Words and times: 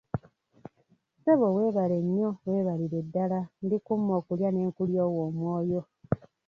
Ssebo 1.15 1.47
weebale 1.55 1.97
nnyo 2.05 2.29
weebalire 2.47 2.99
ddala, 3.05 3.39
ndikumma 3.65 4.11
okulya 4.19 4.49
ne 4.51 4.61
nkulyowa 4.69 5.21
omwoyo! 5.29 5.81